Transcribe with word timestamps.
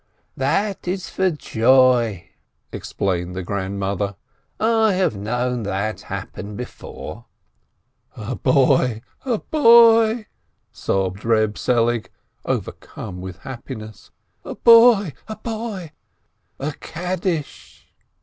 "That 0.35 0.87
is 0.87 1.11
for 1.11 1.29
joy," 1.29 2.31
explained 2.71 3.35
the 3.35 3.43
"grandmother," 3.43 4.15
"I 4.59 4.93
have 4.93 5.15
known 5.15 5.61
that 5.61 6.01
happen 6.01 6.55
before." 6.55 7.25
"A 8.17 8.33
boy.. 8.35 9.03
a 9.25 9.37
boy!" 9.37 10.25
sobbed 10.71 11.21
Eeb 11.21 11.55
Selig, 11.55 12.09
overcome 12.45 13.21
with 13.21 13.37
happiness, 13.45 14.09
"a 14.43 14.55
boy... 14.55 15.13
a 15.27 15.35
boy... 15.35 15.91
a 16.57 16.71
Kaddish 16.79 17.85